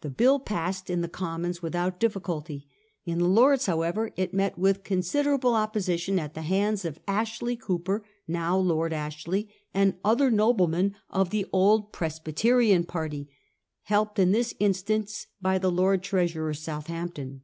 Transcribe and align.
The 0.00 0.10
bill 0.10 0.40
passed 0.40 0.90
in 0.90 1.00
the 1.00 1.06
Commons 1.08 1.62
without 1.62 2.00
difficulty; 2.00 2.66
in 3.04 3.18
the 3.18 3.28
Lords 3.28 3.66
however 3.66 4.10
it 4.16 4.34
met 4.34 4.58
with 4.58 4.82
considerable 4.82 5.54
opposition 5.54 6.18
at 6.18 6.34
the 6.34 6.42
hands 6.42 6.84
of 6.84 6.98
Ashley 7.06 7.54
Cooper, 7.54 8.04
now 8.26 8.56
Lord 8.58 8.92
Ashley, 8.92 9.48
and 9.72 9.94
other 10.04 10.28
noblemen 10.28 10.96
of 11.08 11.30
the 11.30 11.46
old 11.52 11.92
Presbyterian 11.92 12.82
party, 12.82 13.28
helped 13.82 14.18
in 14.18 14.32
this 14.32 14.54
instance 14.58 15.28
by 15.40 15.58
the 15.58 15.70
Lord 15.70 16.02
Treasurer, 16.02 16.52
Southampton. 16.52 17.42